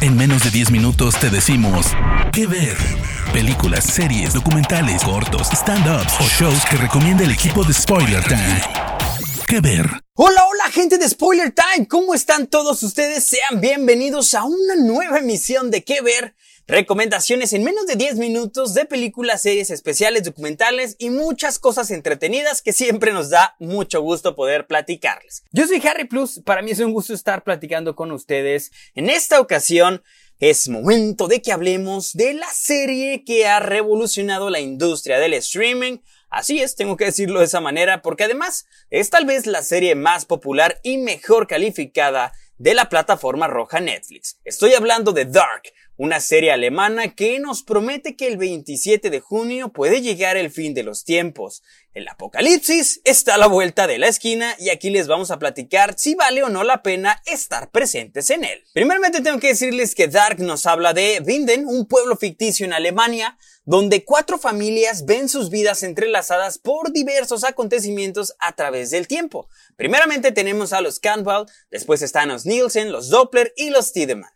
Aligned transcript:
En 0.00 0.16
menos 0.16 0.42
de 0.44 0.50
10 0.50 0.70
minutos 0.70 1.14
te 1.18 1.30
decimos 1.30 1.86
qué 2.32 2.46
ver. 2.46 2.76
Películas, 3.32 3.84
series, 3.84 4.34
documentales, 4.34 5.02
cortos, 5.02 5.48
stand-ups 5.50 6.14
o 6.20 6.24
shows 6.38 6.64
que 6.70 6.76
recomienda 6.76 7.24
el 7.24 7.30
equipo 7.30 7.64
de 7.64 7.72
Spoiler 7.72 8.22
Time. 8.24 8.60
¿Qué 9.46 9.60
ver? 9.60 9.88
Hola, 10.14 10.44
hola 10.46 10.64
gente 10.72 10.98
de 10.98 11.08
Spoiler 11.08 11.52
Time, 11.52 11.88
¿cómo 11.88 12.14
están 12.14 12.46
todos 12.46 12.82
ustedes? 12.82 13.24
Sean 13.24 13.60
bienvenidos 13.60 14.34
a 14.34 14.44
una 14.44 14.76
nueva 14.76 15.18
emisión 15.18 15.70
de 15.70 15.84
¿Qué 15.84 16.00
ver? 16.02 16.34
Recomendaciones 16.66 17.52
en 17.52 17.62
menos 17.62 17.86
de 17.86 17.94
10 17.94 18.16
minutos 18.16 18.72
de 18.72 18.86
películas, 18.86 19.42
series 19.42 19.68
especiales, 19.68 20.24
documentales 20.24 20.96
y 20.98 21.10
muchas 21.10 21.58
cosas 21.58 21.90
entretenidas 21.90 22.62
que 22.62 22.72
siempre 22.72 23.12
nos 23.12 23.28
da 23.28 23.54
mucho 23.58 24.00
gusto 24.00 24.34
poder 24.34 24.66
platicarles. 24.66 25.44
Yo 25.52 25.66
soy 25.66 25.86
Harry 25.86 26.06
Plus, 26.06 26.40
para 26.42 26.62
mí 26.62 26.70
es 26.70 26.80
un 26.80 26.94
gusto 26.94 27.12
estar 27.12 27.44
platicando 27.44 27.94
con 27.94 28.12
ustedes. 28.12 28.72
En 28.94 29.10
esta 29.10 29.40
ocasión 29.40 30.02
es 30.40 30.66
momento 30.70 31.28
de 31.28 31.42
que 31.42 31.52
hablemos 31.52 32.14
de 32.14 32.32
la 32.32 32.48
serie 32.50 33.24
que 33.24 33.46
ha 33.46 33.60
revolucionado 33.60 34.48
la 34.48 34.60
industria 34.60 35.18
del 35.18 35.34
streaming. 35.34 35.98
Así 36.30 36.62
es, 36.62 36.76
tengo 36.76 36.96
que 36.96 37.04
decirlo 37.04 37.40
de 37.40 37.44
esa 37.44 37.60
manera 37.60 38.00
porque 38.00 38.24
además 38.24 38.64
es 38.88 39.10
tal 39.10 39.26
vez 39.26 39.44
la 39.44 39.62
serie 39.62 39.96
más 39.96 40.24
popular 40.24 40.80
y 40.82 40.96
mejor 40.96 41.46
calificada 41.46 42.32
de 42.58 42.74
la 42.74 42.88
plataforma 42.88 43.48
roja 43.48 43.80
Netflix. 43.80 44.38
Estoy 44.44 44.74
hablando 44.74 45.12
de 45.12 45.24
Dark, 45.24 45.64
una 45.96 46.20
serie 46.20 46.50
alemana 46.50 47.14
que 47.14 47.38
nos 47.38 47.62
promete 47.62 48.16
que 48.16 48.26
el 48.26 48.36
27 48.36 49.10
de 49.10 49.20
junio 49.20 49.72
puede 49.72 50.02
llegar 50.02 50.36
el 50.36 50.50
fin 50.50 50.74
de 50.74 50.82
los 50.82 51.04
tiempos. 51.04 51.62
El 51.92 52.08
apocalipsis 52.08 53.00
está 53.04 53.36
a 53.36 53.38
la 53.38 53.46
vuelta 53.46 53.86
de 53.86 53.98
la 53.98 54.08
esquina 54.08 54.56
y 54.58 54.70
aquí 54.70 54.90
les 54.90 55.06
vamos 55.06 55.30
a 55.30 55.38
platicar 55.38 55.94
si 55.96 56.16
vale 56.16 56.42
o 56.42 56.48
no 56.48 56.64
la 56.64 56.82
pena 56.82 57.22
estar 57.26 57.70
presentes 57.70 58.30
en 58.30 58.42
él. 58.44 58.64
Primeramente 58.72 59.20
tengo 59.20 59.38
que 59.38 59.48
decirles 59.48 59.94
que 59.94 60.08
Dark 60.08 60.40
nos 60.40 60.66
habla 60.66 60.92
de 60.92 61.22
Winden, 61.24 61.66
un 61.66 61.86
pueblo 61.86 62.16
ficticio 62.16 62.66
en 62.66 62.72
Alemania, 62.72 63.38
donde 63.64 64.04
cuatro 64.04 64.38
familias 64.38 65.06
ven 65.06 65.28
sus 65.28 65.48
vidas 65.48 65.84
entrelazadas 65.84 66.58
por 66.58 66.92
diversos 66.92 67.44
acontecimientos 67.44 68.34
a 68.40 68.56
través 68.56 68.90
del 68.90 69.06
tiempo. 69.06 69.48
Primeramente 69.76 70.32
tenemos 70.32 70.72
a 70.72 70.80
los 70.80 70.98
Campbell, 70.98 71.46
después 71.70 72.02
están 72.02 72.28
los 72.28 72.44
Nielsen, 72.44 72.90
los 72.90 73.08
Doppler 73.08 73.52
y 73.56 73.70
los 73.70 73.92
Tiedemann. 73.92 74.33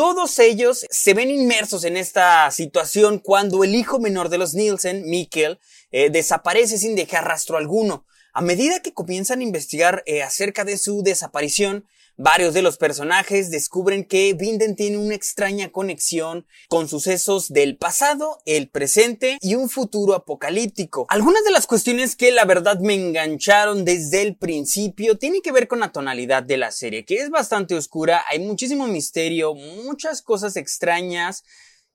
Todos 0.00 0.38
ellos 0.38 0.86
se 0.88 1.12
ven 1.12 1.30
inmersos 1.30 1.84
en 1.84 1.98
esta 1.98 2.50
situación 2.52 3.18
cuando 3.18 3.64
el 3.64 3.74
hijo 3.74 3.98
menor 3.98 4.30
de 4.30 4.38
los 4.38 4.54
Nielsen, 4.54 5.04
Mikkel, 5.04 5.60
eh, 5.90 6.08
desaparece 6.08 6.78
sin 6.78 6.96
dejar 6.96 7.26
rastro 7.26 7.58
alguno. 7.58 8.06
A 8.32 8.40
medida 8.40 8.80
que 8.80 8.94
comienzan 8.94 9.40
a 9.40 9.42
investigar 9.42 10.02
eh, 10.06 10.22
acerca 10.22 10.64
de 10.64 10.78
su 10.78 11.02
desaparición, 11.02 11.84
Varios 12.22 12.52
de 12.52 12.60
los 12.60 12.76
personajes 12.76 13.50
descubren 13.50 14.04
que 14.04 14.34
Vinden 14.34 14.76
tiene 14.76 14.98
una 14.98 15.14
extraña 15.14 15.72
conexión 15.72 16.46
con 16.68 16.86
sucesos 16.86 17.48
del 17.48 17.78
pasado, 17.78 18.42
el 18.44 18.68
presente 18.68 19.38
y 19.40 19.54
un 19.54 19.70
futuro 19.70 20.12
apocalíptico. 20.12 21.06
Algunas 21.08 21.44
de 21.44 21.50
las 21.50 21.66
cuestiones 21.66 22.16
que 22.16 22.30
la 22.30 22.44
verdad 22.44 22.78
me 22.78 22.92
engancharon 22.92 23.86
desde 23.86 24.20
el 24.20 24.36
principio 24.36 25.16
tienen 25.16 25.40
que 25.40 25.50
ver 25.50 25.66
con 25.66 25.80
la 25.80 25.92
tonalidad 25.92 26.42
de 26.42 26.58
la 26.58 26.72
serie, 26.72 27.06
que 27.06 27.14
es 27.14 27.30
bastante 27.30 27.74
oscura, 27.74 28.22
hay 28.28 28.38
muchísimo 28.38 28.86
misterio, 28.86 29.54
muchas 29.54 30.20
cosas 30.20 30.58
extrañas, 30.58 31.42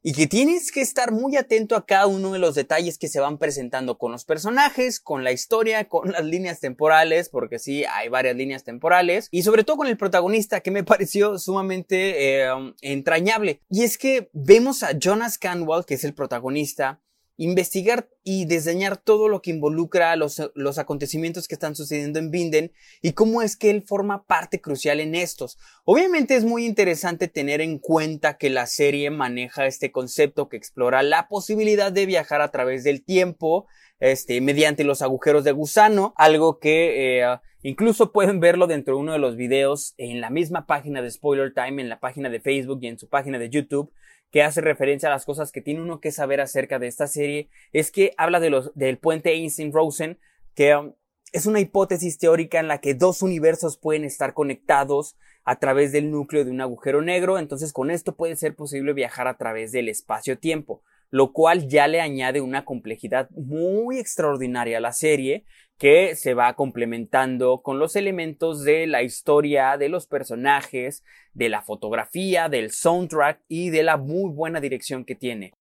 y 0.08 0.14
que 0.14 0.28
tienes 0.28 0.72
que 0.72 0.82
estar 0.82 1.12
muy 1.12 1.36
atento 1.36 1.76
a 1.76 1.88
cada 1.88 2.06
uno 2.06 2.34
de 2.34 2.38
los 2.38 2.54
detalles 2.54 3.00
que 3.00 3.08
se 3.08 3.20
van 3.20 3.40
presentando 3.40 3.98
con 3.98 4.12
los 4.12 4.24
personajes, 4.24 5.00
con 5.00 5.24
la 5.24 5.32
historia, 5.32 5.90
con 5.90 6.12
las 6.12 6.24
líneas 6.24 6.60
temporales, 6.60 7.28
porque 7.28 7.58
sí, 7.58 7.86
hay 7.86 8.08
varias 8.10 8.36
líneas 8.36 8.64
temporales, 8.64 9.30
y 9.32 9.42
sobre 9.42 9.64
todo 9.64 9.78
con 9.78 9.88
el 9.88 9.98
protagonista 9.98 10.62
que 10.62 10.70
me 10.70 10.84
pareció 10.84 11.40
sumamente 11.40 12.44
eh, 12.44 12.74
entrañable. 12.82 13.62
Y 13.68 13.82
es 13.82 13.98
que 13.98 14.30
vemos 14.32 14.84
a 14.84 14.96
Jonas 14.96 15.40
Canwell, 15.40 15.86
que 15.86 15.96
es 15.96 16.04
el 16.04 16.14
protagonista, 16.14 17.02
investigar 17.38 18.10
y 18.24 18.46
diseñar 18.46 18.98
todo 18.98 19.28
lo 19.28 19.42
que 19.42 19.52
involucra 19.52 20.16
los, 20.16 20.42
los, 20.56 20.78
acontecimientos 20.78 21.48
que 21.48 21.56
están 21.56 21.76
sucediendo 21.76 22.18
en 22.20 22.32
Binden 22.32 22.72
y 23.02 23.12
cómo 23.12 23.42
es 23.42 23.58
que 23.58 23.70
él 23.70 23.84
forma 23.86 24.26
parte 24.26 24.62
crucial 24.62 25.00
en 25.00 25.16
estos. 25.16 25.58
Obviamente 25.84 26.36
es 26.36 26.46
muy 26.46 26.66
interesante 26.66 27.28
tener 27.28 27.62
en 27.62 27.78
cuenta 27.78 28.38
que 28.38 28.50
la 28.50 28.68
serie 28.68 29.10
maneja 29.10 29.66
este 29.66 29.92
concepto 29.92 30.48
que 30.48 30.58
explora 30.58 31.04
la 31.04 31.28
posibilidad 31.28 31.92
de 31.92 32.06
viajar 32.06 32.42
a 32.42 32.52
través 32.52 32.84
del 32.84 33.04
tiempo, 33.04 33.68
este, 34.00 34.40
mediante 34.42 34.84
los 34.84 35.02
agujeros 35.02 35.44
de 35.44 35.52
gusano, 35.52 36.14
algo 36.18 36.60
que 36.60 37.22
eh, 37.22 37.38
incluso 37.64 38.12
pueden 38.12 38.40
verlo 38.40 38.68
dentro 38.68 38.96
de 38.96 39.02
uno 39.02 39.12
de 39.12 39.20
los 39.20 39.36
videos 39.36 39.94
en 39.98 40.22
la 40.22 40.30
misma 40.30 40.66
página 40.66 41.02
de 41.02 41.12
Spoiler 41.12 41.54
Time, 41.54 41.82
en 41.82 41.90
la 41.90 42.00
página 42.00 42.30
de 42.30 42.40
Facebook 42.40 42.80
y 42.82 42.88
en 42.88 42.98
su 42.98 43.10
página 43.10 43.40
de 43.40 43.50
YouTube 43.50 43.92
que 44.36 44.44
hace 44.44 44.60
referencia 44.60 45.08
a 45.08 45.14
las 45.14 45.24
cosas 45.24 45.54
que 45.54 45.62
tiene 45.62 45.82
uno 45.82 46.02
que 46.02 46.12
saber 46.12 46.42
acerca 46.42 46.78
de 46.78 46.88
esta 46.88 47.08
serie, 47.08 47.48
es 47.72 47.90
que 47.90 48.14
habla 48.18 48.42
de 48.42 48.50
los, 48.50 48.70
del 48.76 48.98
puente 48.98 49.32
Einstein-Rosen, 49.32 50.20
que 50.54 50.76
um, 50.76 50.92
es 51.32 51.46
una 51.46 51.62
hipótesis 51.62 52.18
teórica 52.18 52.60
en 52.60 52.68
la 52.68 52.80
que 52.80 52.96
dos 52.96 53.22
universos 53.22 53.78
pueden 53.78 54.04
estar 54.04 54.34
conectados 54.34 55.16
a 55.46 55.58
través 55.58 55.94
del 55.94 56.12
núcleo 56.12 56.44
de 56.44 56.52
un 56.52 56.60
agujero 56.60 57.02
negro, 57.02 57.40
entonces 57.40 57.72
con 57.72 57.90
esto 57.90 58.18
puede 58.18 58.36
ser 58.36 58.58
posible 58.58 58.92
viajar 58.92 59.30
a 59.30 59.38
través 59.38 59.72
del 59.72 59.88
espacio-tiempo, 59.88 60.75
lo 61.12 61.32
cual 61.32 61.68
ya 61.68 61.88
le 61.88 62.02
añade 62.02 62.42
una 62.42 62.66
complejidad 62.66 63.30
muy 63.32 64.00
extraordinaria 64.00 64.78
a 64.78 64.82
la 64.82 64.94
serie, 64.94 65.46
que 65.78 66.16
se 66.16 66.34
va 66.34 66.54
complementando 66.54 67.62
con 67.62 67.80
los 67.80 67.96
elementos 67.96 68.64
de 68.64 68.88
la 68.88 69.04
historia, 69.04 69.78
de 69.78 69.90
los 69.90 70.08
personajes, 70.08 71.04
de 71.34 71.50
la 71.50 71.62
fotografía, 71.62 72.48
del 72.48 72.72
soundtrack 72.72 73.42
y 73.48 73.70
de 73.72 73.84
la 73.84 73.98
muy 73.98 74.32
buena 74.32 74.62
dirección 74.62 75.04
que 75.04 75.16
tiene. 75.16 75.54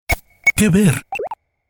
¿Qué 0.55 0.69
ver? 0.69 0.95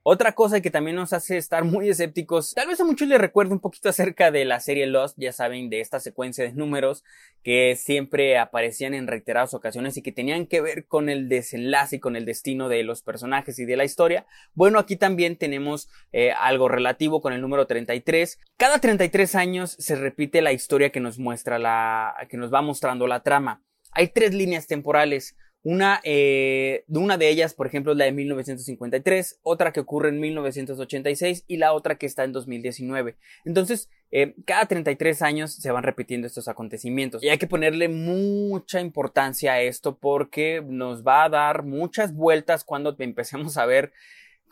Otra 0.07 0.33
cosa 0.33 0.61
que 0.61 0.71
también 0.71 0.97
nos 0.97 1.15
hace 1.15 1.39
estar 1.39 1.65
muy 1.65 1.89
escépticos, 1.89 2.53
tal 2.53 2.69
vez 2.69 2.79
a 2.79 2.85
muchos 2.85 3.09
les 3.09 3.19
recuerdo 3.19 3.55
un 3.55 3.61
poquito 3.61 3.89
acerca 3.89 4.31
de 4.31 4.45
la 4.45 4.61
serie 4.61 4.87
Lost, 4.87 5.17
ya 5.19 5.33
saben, 5.33 5.71
de 5.71 5.81
esta 5.81 5.99
secuencia 5.99 6.45
de 6.45 6.53
números 6.53 7.05
que 7.43 7.75
siempre 7.75 8.37
aparecían 8.37 8.93
en 8.93 9.07
reiteradas 9.07 9.55
ocasiones 9.55 9.97
y 9.97 10.03
que 10.03 10.13
tenían 10.13 10.47
que 10.47 10.61
ver 10.61 10.87
con 10.87 11.09
el 11.09 11.31
desenlace 11.31 11.97
y 11.97 12.01
con 12.01 12.17
el 12.17 12.27
destino 12.27 12.69
de 12.69 12.83
los 12.83 13.01
personajes 13.01 13.59
y 13.59 13.65
de 13.65 13.79
la 13.79 13.87
historia. 13.87 14.27
Bueno, 14.53 14.79
aquí 14.79 14.97
también 14.97 15.39
tenemos 15.39 15.89
eh, 16.13 16.33
algo 16.33 16.69
relativo 16.69 17.23
con 17.23 17.33
el 17.33 17.41
número 17.41 17.67
33. 17.67 18.39
Cada 18.59 18.81
33 18.81 19.35
años 19.37 19.75
se 19.79 19.97
repite 19.97 20.43
la 20.43 20.53
historia 20.53 20.91
que 20.91 21.01
nos 21.01 21.19
muestra 21.19 21.59
la, 21.59 22.15
que 22.29 22.37
nos 22.37 22.53
va 22.53 22.61
mostrando 22.61 23.07
la 23.07 23.23
trama. 23.23 23.63
Hay 23.91 24.09
tres 24.09 24.35
líneas 24.35 24.67
temporales. 24.67 25.35
Una, 25.65 26.01
eh, 26.05 26.85
una 26.89 27.17
de 27.17 27.31
ellas, 27.31 27.55
por 27.55 27.67
ejemplo, 27.67 27.93
es 27.93 27.99
la 27.99 28.05
de 28.05 28.13
1953, 28.13 29.41
otra 29.43 29.73
que 29.73 29.81
ocurre 29.81 30.11
en 30.11 30.21
1986 30.21 31.45
y 31.49 31.57
la 31.57 31.73
otra 31.73 31.97
que 31.97 32.05
está 32.05 32.23
en 32.25 32.33
2019. 32.33 33.17
Entonces, 33.47 33.89
eh, 34.11 34.35
cada 34.45 34.67
33 34.67 35.23
años 35.23 35.55
se 35.55 35.71
van 35.73 35.83
repitiendo 35.83 36.27
estos 36.27 36.49
acontecimientos 36.49 37.25
y 37.25 37.31
hay 37.31 37.39
que 37.39 37.47
ponerle 37.47 37.89
mucha 37.89 38.81
importancia 38.81 39.55
a 39.55 39.63
esto 39.63 39.97
porque 39.99 40.63
nos 40.65 41.03
va 41.03 41.25
a 41.25 41.31
dar 41.31 41.65
muchas 41.65 42.15
vueltas 42.15 42.63
cuando 42.63 42.95
empecemos 42.99 43.57
a 43.57 43.65
ver 43.65 43.93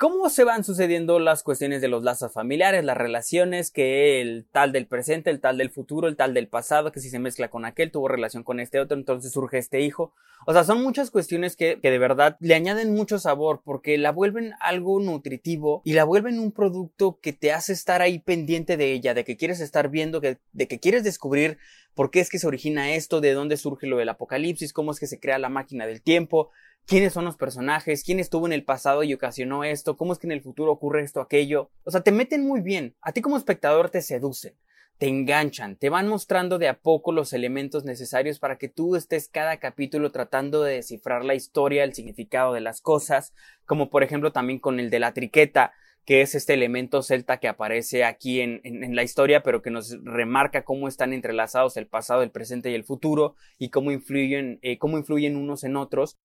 cómo 0.02 0.30
se 0.30 0.42
van 0.42 0.64
sucediendo 0.64 1.20
las 1.20 1.44
cuestiones 1.44 1.80
de 1.80 1.86
los 1.86 2.02
lazos 2.02 2.32
familiares, 2.32 2.84
las 2.84 2.96
relaciones, 2.96 3.70
que 3.70 4.20
el 4.20 4.44
tal 4.50 4.72
del 4.72 4.88
presente, 4.88 5.30
el 5.30 5.38
tal 5.38 5.58
del 5.58 5.70
futuro, 5.70 6.08
el 6.08 6.16
tal 6.16 6.34
del 6.34 6.48
pasado, 6.48 6.90
que 6.90 6.98
si 6.98 7.08
se 7.08 7.20
mezcla 7.20 7.50
con 7.50 7.64
aquel, 7.64 7.92
tuvo 7.92 8.08
relación 8.08 8.42
con 8.42 8.58
este 8.58 8.80
otro, 8.80 8.98
entonces 8.98 9.30
surge 9.30 9.58
este 9.58 9.80
hijo. 9.80 10.12
O 10.44 10.52
sea, 10.52 10.64
son 10.64 10.82
muchas 10.82 11.12
cuestiones 11.12 11.54
que, 11.54 11.78
que 11.80 11.92
de 11.92 12.00
verdad 12.00 12.36
le 12.40 12.56
añaden 12.56 12.92
mucho 12.92 13.20
sabor 13.20 13.62
porque 13.64 13.96
la 13.96 14.10
vuelven 14.10 14.54
algo 14.58 14.98
nutritivo 14.98 15.82
y 15.84 15.92
la 15.92 16.02
vuelven 16.02 16.40
un 16.40 16.50
producto 16.50 17.20
que 17.22 17.32
te 17.32 17.52
hace 17.52 17.72
estar 17.72 18.02
ahí 18.02 18.18
pendiente 18.18 18.76
de 18.76 18.90
ella, 18.94 19.14
de 19.14 19.22
que 19.22 19.36
quieres 19.36 19.60
estar 19.60 19.88
viendo, 19.88 20.18
de 20.18 20.66
que 20.66 20.80
quieres 20.80 21.04
descubrir 21.04 21.58
por 21.94 22.10
qué 22.10 22.18
es 22.18 22.28
que 22.28 22.40
se 22.40 22.48
origina 22.48 22.94
esto, 22.94 23.20
de 23.20 23.34
dónde 23.34 23.56
surge 23.56 23.86
lo 23.86 23.98
del 23.98 24.08
apocalipsis, 24.08 24.72
cómo 24.72 24.90
es 24.90 24.98
que 24.98 25.06
se 25.06 25.20
crea 25.20 25.38
la 25.38 25.48
máquina 25.48 25.86
del 25.86 26.02
tiempo, 26.02 26.50
quiénes 26.86 27.12
son 27.12 27.24
los 27.24 27.36
personajes, 27.36 28.04
quién 28.04 28.20
estuvo 28.20 28.46
en 28.46 28.52
el 28.52 28.64
pasado 28.64 29.02
y 29.02 29.14
ocasionó 29.14 29.64
esto, 29.64 29.96
cómo 29.96 30.12
es 30.12 30.18
que 30.18 30.26
en 30.26 30.32
el 30.32 30.42
futuro 30.42 30.72
ocurre 30.72 31.02
esto, 31.02 31.20
aquello. 31.20 31.70
O 31.84 31.90
sea, 31.90 32.02
te 32.02 32.12
meten 32.12 32.46
muy 32.46 32.60
bien. 32.60 32.96
A 33.00 33.12
ti 33.12 33.20
como 33.20 33.36
espectador 33.36 33.90
te 33.90 34.02
seducen, 34.02 34.54
te 34.98 35.08
enganchan, 35.08 35.76
te 35.76 35.90
van 35.90 36.08
mostrando 36.08 36.58
de 36.58 36.68
a 36.68 36.78
poco 36.78 37.12
los 37.12 37.32
elementos 37.32 37.84
necesarios 37.84 38.38
para 38.38 38.58
que 38.58 38.68
tú 38.68 38.96
estés 38.96 39.28
cada 39.28 39.58
capítulo 39.58 40.12
tratando 40.12 40.62
de 40.62 40.74
descifrar 40.74 41.24
la 41.24 41.34
historia, 41.34 41.84
el 41.84 41.94
significado 41.94 42.52
de 42.52 42.60
las 42.60 42.80
cosas, 42.80 43.34
como 43.64 43.90
por 43.90 44.02
ejemplo 44.02 44.32
también 44.32 44.58
con 44.58 44.78
el 44.78 44.90
de 44.90 45.00
la 45.00 45.12
triqueta 45.12 45.72
que 46.04 46.20
es 46.20 46.34
este 46.34 46.54
elemento 46.54 47.02
celta 47.02 47.38
que 47.38 47.48
aparece 47.48 48.04
aquí 48.04 48.40
en, 48.40 48.60
la 48.96 49.02
historia, 49.02 49.42
pero 49.42 49.62
que 49.62 49.70
nos 49.70 49.96
remarca 50.02 50.64
cómo 50.64 50.88
están 50.88 51.12
entrelazados 51.12 51.76
el 51.76 51.86
pasado, 51.86 52.22
el 52.22 52.30
presente 52.30 52.70
y 52.70 52.74
el 52.74 52.84
futuro, 52.84 53.36
y 53.58 53.68
cómo 53.68 53.92
influyen, 53.92 54.58
eh, 54.62 54.78
cómo 54.78 54.98
influyen 54.98 55.36
unos 55.36 55.62
en 55.64 55.76
otros. 55.76 56.18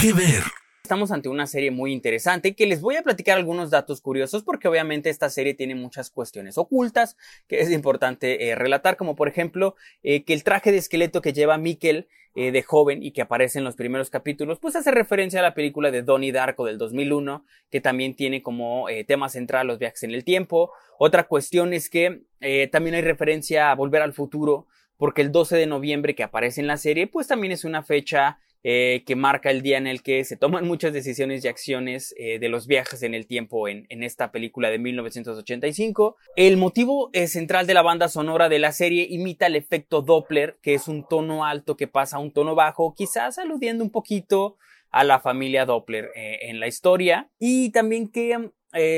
¿Qué 0.00 0.12
ver? 0.12 0.42
Estamos 0.82 1.12
ante 1.12 1.30
una 1.30 1.46
serie 1.46 1.70
muy 1.70 1.92
interesante 1.92 2.54
que 2.54 2.66
les 2.66 2.82
voy 2.82 2.96
a 2.96 3.02
platicar 3.02 3.38
algunos 3.38 3.70
datos 3.70 4.02
curiosos 4.02 4.42
porque 4.42 4.68
obviamente 4.68 5.08
esta 5.08 5.30
serie 5.30 5.54
tiene 5.54 5.74
muchas 5.74 6.10
cuestiones 6.10 6.58
ocultas 6.58 7.16
que 7.48 7.60
es 7.60 7.70
importante 7.70 8.48
eh, 8.50 8.54
relatar, 8.54 8.98
como 8.98 9.16
por 9.16 9.28
ejemplo 9.28 9.76
eh, 10.02 10.24
que 10.24 10.34
el 10.34 10.44
traje 10.44 10.72
de 10.72 10.76
esqueleto 10.76 11.22
que 11.22 11.32
lleva 11.32 11.56
Mikkel 11.56 12.06
eh, 12.34 12.52
de 12.52 12.62
joven 12.62 13.02
y 13.02 13.12
que 13.12 13.22
aparece 13.22 13.58
en 13.58 13.64
los 13.64 13.76
primeros 13.76 14.10
capítulos, 14.10 14.58
pues 14.60 14.76
hace 14.76 14.90
referencia 14.90 15.40
a 15.40 15.42
la 15.42 15.54
película 15.54 15.90
de 15.90 16.02
Donnie 16.02 16.32
Darko 16.32 16.66
del 16.66 16.76
2001, 16.76 17.46
que 17.70 17.80
también 17.80 18.14
tiene 18.14 18.42
como 18.42 18.86
tema 19.06 19.30
central 19.30 19.68
los 19.68 19.78
viajes 19.78 20.02
en 20.02 20.10
el 20.10 20.24
tiempo. 20.24 20.70
Otra 20.98 21.28
cuestión 21.28 21.72
es 21.72 21.88
que 21.88 22.24
también 22.72 22.96
hay 22.96 23.02
referencia 23.02 23.70
a 23.70 23.74
Volver 23.74 24.02
al 24.02 24.12
Futuro, 24.12 24.66
porque 24.98 25.22
el 25.22 25.32
12 25.32 25.56
de 25.56 25.66
noviembre 25.66 26.14
que 26.14 26.24
aparece 26.24 26.60
en 26.60 26.66
la 26.66 26.76
serie, 26.76 27.06
pues 27.06 27.28
también 27.28 27.52
es 27.52 27.64
una 27.64 27.82
fecha 27.82 28.40
eh, 28.66 29.02
que 29.04 29.14
marca 29.14 29.50
el 29.50 29.60
día 29.60 29.76
en 29.76 29.86
el 29.86 30.02
que 30.02 30.24
se 30.24 30.38
toman 30.38 30.64
muchas 30.66 30.94
decisiones 30.94 31.44
y 31.44 31.48
acciones 31.48 32.14
eh, 32.16 32.38
de 32.38 32.48
los 32.48 32.66
viajes 32.66 33.02
en 33.02 33.12
el 33.12 33.26
tiempo 33.26 33.68
en, 33.68 33.84
esta 33.90 34.32
película 34.32 34.70
de 34.70 34.78
1985. 34.78 36.16
El 36.34 36.56
motivo 36.56 37.10
eh, 37.12 37.26
central 37.26 37.66
de 37.66 37.74
la 37.74 37.82
banda 37.82 38.08
sonora 38.08 38.48
de 38.48 38.58
la 38.58 38.72
serie 38.72 39.06
imita 39.10 39.48
el 39.48 39.56
efecto 39.56 40.00
Doppler, 40.00 40.56
que 40.62 40.72
es 40.72 40.88
un 40.88 41.06
tono 41.06 41.44
alto 41.44 41.76
que 41.76 41.88
pasa 41.88 42.16
a 42.16 42.20
un 42.20 42.32
tono 42.32 42.54
bajo, 42.54 42.94
quizás 42.94 43.38
aludiendo 43.38 43.84
un 43.84 43.90
poquito 43.90 44.56
a 44.90 45.04
la 45.04 45.20
familia 45.20 45.66
Doppler 45.66 46.10
en 46.14 46.58
la 46.58 46.66
historia. 46.66 47.30
Y 47.38 47.70
también 47.70 48.08
que 48.08 48.50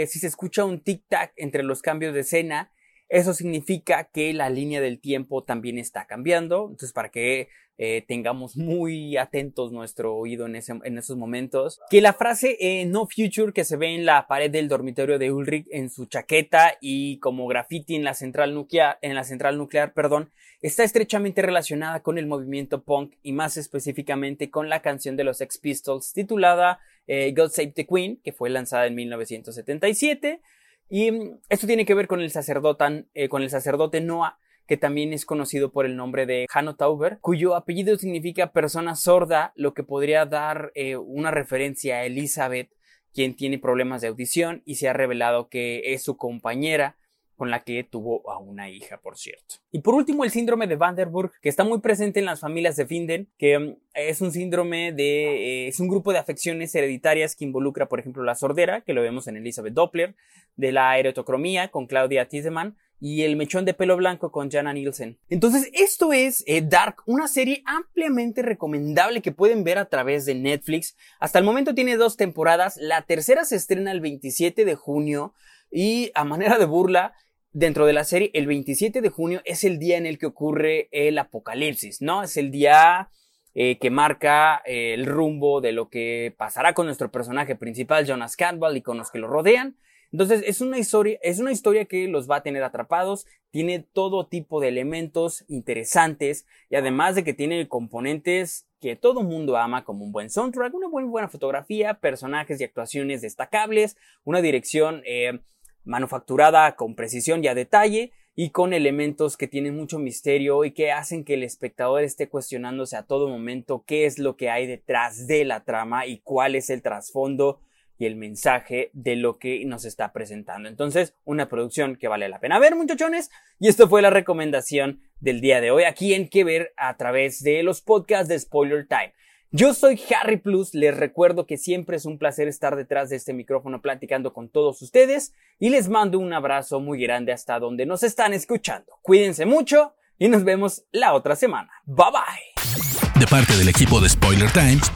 si 0.06 0.18
se 0.18 0.26
escucha 0.26 0.64
un 0.64 0.82
tic-tac 0.82 1.32
entre 1.36 1.62
los 1.62 1.82
cambios 1.82 2.14
de 2.14 2.20
escena, 2.20 2.70
eso 3.08 3.34
significa 3.34 4.04
que 4.12 4.32
la 4.32 4.50
línea 4.50 4.80
del 4.80 5.00
tiempo 5.00 5.44
también 5.44 5.78
está 5.78 6.06
cambiando. 6.06 6.62
Entonces, 6.70 6.92
para 6.92 7.10
que 7.10 7.48
eh, 7.78 8.04
tengamos 8.08 8.56
muy 8.56 9.18
atentos 9.18 9.70
nuestro 9.70 10.16
oído 10.16 10.46
en, 10.46 10.56
ese, 10.56 10.72
en 10.82 10.96
esos 10.96 11.16
momentos. 11.16 11.78
Que 11.90 12.00
la 12.00 12.14
frase 12.14 12.56
eh, 12.58 12.86
No 12.86 13.06
Future 13.06 13.52
que 13.52 13.64
se 13.64 13.76
ve 13.76 13.94
en 13.94 14.06
la 14.06 14.26
pared 14.26 14.50
del 14.50 14.68
dormitorio 14.68 15.18
de 15.18 15.30
Ulrich 15.30 15.66
en 15.70 15.90
su 15.90 16.06
chaqueta 16.06 16.78
y 16.80 17.18
como 17.18 17.46
graffiti 17.46 17.94
en 17.94 18.04
la 18.04 18.14
central 18.14 18.54
nuclear, 18.54 18.98
en 19.02 19.14
la 19.14 19.24
central 19.24 19.58
nuclear, 19.58 19.92
perdón, 19.92 20.30
está 20.62 20.84
estrechamente 20.84 21.42
relacionada 21.42 22.00
con 22.00 22.16
el 22.16 22.26
movimiento 22.26 22.82
punk 22.82 23.14
y 23.22 23.32
más 23.32 23.58
específicamente 23.58 24.50
con 24.50 24.70
la 24.70 24.80
canción 24.80 25.16
de 25.16 25.24
los 25.24 25.36
Sex 25.36 25.58
Pistols 25.58 26.14
titulada 26.14 26.80
eh, 27.06 27.34
God 27.36 27.50
Save 27.50 27.72
the 27.72 27.86
Queen, 27.86 28.20
que 28.24 28.32
fue 28.32 28.48
lanzada 28.48 28.86
en 28.86 28.94
1977. 28.94 30.40
Y 30.88 31.10
esto 31.48 31.66
tiene 31.66 31.84
que 31.84 31.94
ver 31.94 32.06
con 32.06 32.20
el 32.20 32.30
sacerdote, 32.30 33.06
eh, 33.14 33.28
con 33.28 33.42
el 33.42 33.50
sacerdote 33.50 34.00
Noah, 34.00 34.38
que 34.66 34.76
también 34.76 35.12
es 35.12 35.24
conocido 35.24 35.70
por 35.70 35.86
el 35.86 35.96
nombre 35.96 36.26
de 36.26 36.46
Hanno 36.52 36.76
Tauber, 36.76 37.18
cuyo 37.20 37.54
apellido 37.54 37.96
significa 37.96 38.52
persona 38.52 38.96
sorda, 38.96 39.52
lo 39.56 39.74
que 39.74 39.84
podría 39.84 40.26
dar 40.26 40.72
eh, 40.74 40.96
una 40.96 41.30
referencia 41.30 41.96
a 41.96 42.04
Elizabeth, 42.04 42.70
quien 43.12 43.34
tiene 43.34 43.58
problemas 43.58 44.00
de 44.02 44.08
audición 44.08 44.62
y 44.64 44.74
se 44.76 44.88
ha 44.88 44.92
revelado 44.92 45.48
que 45.48 45.94
es 45.94 46.02
su 46.02 46.16
compañera 46.16 46.96
con 47.36 47.50
la 47.50 47.62
que 47.62 47.84
tuvo 47.84 48.28
a 48.30 48.38
una 48.38 48.70
hija, 48.70 48.98
por 48.98 49.16
cierto. 49.16 49.56
Y 49.70 49.80
por 49.80 49.94
último, 49.94 50.24
el 50.24 50.30
síndrome 50.30 50.66
de 50.66 50.76
Vanderburg, 50.76 51.32
que 51.40 51.48
está 51.48 51.64
muy 51.64 51.80
presente 51.80 52.18
en 52.18 52.26
las 52.26 52.40
familias 52.40 52.76
de 52.76 52.86
Finden, 52.86 53.28
que 53.38 53.58
mm, 53.58 53.76
es 53.94 54.20
un 54.20 54.32
síndrome 54.32 54.92
de, 54.92 55.64
eh, 55.64 55.68
es 55.68 55.78
un 55.78 55.88
grupo 55.88 56.12
de 56.12 56.18
afecciones 56.18 56.74
hereditarias 56.74 57.36
que 57.36 57.44
involucra, 57.44 57.88
por 57.88 58.00
ejemplo, 58.00 58.22
la 58.24 58.34
sordera, 58.34 58.80
que 58.80 58.94
lo 58.94 59.02
vemos 59.02 59.28
en 59.28 59.36
Elizabeth 59.36 59.74
Doppler, 59.74 60.16
de 60.56 60.72
la 60.72 60.98
erotocromía 60.98 61.68
con 61.68 61.86
Claudia 61.86 62.28
Tiedemann, 62.28 62.76
y 62.98 63.22
el 63.22 63.36
mechón 63.36 63.64
de 63.64 63.74
pelo 63.74 63.96
blanco 63.96 64.32
con 64.32 64.50
Jana 64.50 64.72
Nielsen. 64.72 65.18
Entonces, 65.28 65.70
esto 65.74 66.12
es 66.12 66.42
eh, 66.46 66.62
Dark, 66.62 67.02
una 67.06 67.28
serie 67.28 67.62
ampliamente 67.66 68.42
recomendable 68.42 69.20
que 69.20 69.32
pueden 69.32 69.64
ver 69.64 69.78
a 69.78 69.88
través 69.90 70.24
de 70.24 70.34
Netflix. 70.34 70.96
Hasta 71.20 71.38
el 71.38 71.44
momento 71.44 71.74
tiene 71.74 71.96
dos 71.96 72.16
temporadas, 72.16 72.78
la 72.78 73.02
tercera 73.02 73.44
se 73.44 73.56
estrena 73.56 73.92
el 73.92 74.00
27 74.00 74.64
de 74.64 74.74
junio 74.74 75.34
y 75.78 76.10
a 76.14 76.24
manera 76.24 76.56
de 76.56 76.64
burla, 76.64 77.12
dentro 77.52 77.84
de 77.84 77.92
la 77.92 78.04
serie, 78.04 78.30
el 78.32 78.46
27 78.46 79.02
de 79.02 79.10
junio 79.10 79.42
es 79.44 79.62
el 79.62 79.78
día 79.78 79.98
en 79.98 80.06
el 80.06 80.16
que 80.18 80.24
ocurre 80.24 80.88
el 80.90 81.18
apocalipsis, 81.18 82.00
¿no? 82.00 82.22
Es 82.22 82.38
el 82.38 82.50
día 82.50 83.10
eh, 83.54 83.76
que 83.78 83.90
marca 83.90 84.62
eh, 84.64 84.94
el 84.94 85.04
rumbo 85.04 85.60
de 85.60 85.72
lo 85.72 85.90
que 85.90 86.34
pasará 86.38 86.72
con 86.72 86.86
nuestro 86.86 87.12
personaje 87.12 87.56
principal, 87.56 88.06
Jonas 88.06 88.36
Campbell, 88.36 88.74
y 88.74 88.80
con 88.80 88.96
los 88.96 89.10
que 89.10 89.18
lo 89.18 89.28
rodean. 89.28 89.76
Entonces, 90.12 90.42
es 90.46 90.62
una 90.62 90.78
historia, 90.78 91.18
es 91.20 91.40
una 91.40 91.52
historia 91.52 91.84
que 91.84 92.08
los 92.08 92.26
va 92.26 92.36
a 92.36 92.42
tener 92.42 92.62
atrapados, 92.62 93.26
tiene 93.50 93.80
todo 93.80 94.28
tipo 94.28 94.62
de 94.62 94.68
elementos 94.68 95.44
interesantes 95.46 96.46
y 96.70 96.76
además 96.76 97.16
de 97.16 97.22
que 97.22 97.34
tiene 97.34 97.68
componentes 97.68 98.66
que 98.80 98.96
todo 98.96 99.22
mundo 99.22 99.58
ama 99.58 99.84
como 99.84 100.06
un 100.06 100.12
buen 100.12 100.30
soundtrack, 100.30 100.72
una 100.72 100.88
buena, 100.88 101.08
buena 101.10 101.28
fotografía, 101.28 102.00
personajes 102.00 102.58
y 102.62 102.64
actuaciones 102.64 103.20
destacables, 103.20 103.98
una 104.24 104.40
dirección 104.40 105.02
eh, 105.04 105.40
manufacturada 105.86 106.76
con 106.76 106.94
precisión 106.94 107.42
y 107.42 107.48
a 107.48 107.54
detalle 107.54 108.12
y 108.34 108.50
con 108.50 108.74
elementos 108.74 109.38
que 109.38 109.48
tienen 109.48 109.74
mucho 109.74 109.98
misterio 109.98 110.64
y 110.66 110.72
que 110.72 110.92
hacen 110.92 111.24
que 111.24 111.34
el 111.34 111.42
espectador 111.42 112.02
esté 112.02 112.28
cuestionándose 112.28 112.96
a 112.96 113.04
todo 113.04 113.28
momento 113.28 113.84
qué 113.86 114.04
es 114.04 114.18
lo 114.18 114.36
que 114.36 114.50
hay 114.50 114.66
detrás 114.66 115.26
de 115.26 115.46
la 115.46 115.64
trama 115.64 116.06
y 116.06 116.18
cuál 116.18 116.54
es 116.54 116.68
el 116.68 116.82
trasfondo 116.82 117.60
y 117.98 118.04
el 118.04 118.16
mensaje 118.16 118.90
de 118.92 119.16
lo 119.16 119.38
que 119.38 119.64
nos 119.64 119.86
está 119.86 120.12
presentando. 120.12 120.68
Entonces, 120.68 121.14
una 121.24 121.48
producción 121.48 121.96
que 121.96 122.08
vale 122.08 122.28
la 122.28 122.40
pena 122.40 122.58
ver, 122.58 122.76
muchachones. 122.76 123.30
Y 123.58 123.68
esto 123.68 123.88
fue 123.88 124.02
la 124.02 124.10
recomendación 124.10 125.00
del 125.20 125.40
día 125.40 125.62
de 125.62 125.70
hoy 125.70 125.84
aquí 125.84 126.12
en 126.12 126.28
Que 126.28 126.44
Ver 126.44 126.74
a 126.76 126.94
través 126.98 127.42
de 127.42 127.62
los 127.62 127.80
podcasts 127.80 128.28
de 128.28 128.38
Spoiler 128.38 128.86
Time. 128.86 129.14
Yo 129.52 129.74
soy 129.74 130.00
Harry 130.10 130.38
Plus, 130.38 130.74
les 130.74 130.96
recuerdo 130.96 131.46
que 131.46 131.56
siempre 131.56 131.96
es 131.96 132.04
un 132.04 132.18
placer 132.18 132.48
estar 132.48 132.74
detrás 132.74 133.10
de 133.10 133.16
este 133.16 133.32
micrófono 133.32 133.80
platicando 133.80 134.32
con 134.32 134.48
todos 134.48 134.82
ustedes 134.82 135.32
y 135.60 135.70
les 135.70 135.88
mando 135.88 136.18
un 136.18 136.32
abrazo 136.32 136.80
muy 136.80 137.00
grande 137.00 137.32
hasta 137.32 137.60
donde 137.60 137.86
nos 137.86 138.02
están 138.02 138.32
escuchando. 138.32 138.98
Cuídense 139.02 139.46
mucho 139.46 139.94
y 140.18 140.28
nos 140.28 140.42
vemos 140.42 140.84
la 140.90 141.14
otra 141.14 141.36
semana. 141.36 141.70
Bye 141.84 142.06
bye. 142.12 143.20
De 143.20 143.26
parte 143.28 143.56
del 143.56 143.68
equipo 143.68 144.00
de 144.00 144.08
Spoiler 144.08 144.50
Times, 144.50 144.90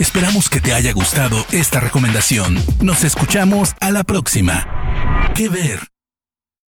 esperamos 0.00 0.50
que 0.50 0.60
te 0.60 0.72
haya 0.72 0.92
gustado 0.92 1.36
esta 1.52 1.78
recomendación. 1.78 2.56
Nos 2.82 3.04
escuchamos 3.04 3.74
a 3.80 3.92
la 3.92 4.02
próxima. 4.02 5.32
¿Qué 5.36 5.48
ver? 5.48 5.97